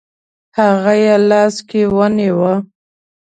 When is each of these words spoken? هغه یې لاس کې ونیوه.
هغه 0.59 0.93
یې 1.03 1.15
لاس 1.29 1.55
کې 1.69 1.81
ونیوه. 1.97 2.53